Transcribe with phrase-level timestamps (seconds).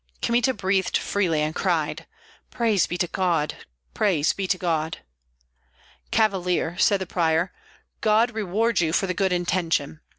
[0.19, 2.07] Kmita breathed freely and cried,
[2.49, 3.53] "Praise be to God,
[3.93, 4.97] praise be to God!"
[6.09, 7.53] "Cavalier," said the prior,
[8.01, 9.99] "God reward you for the good intention.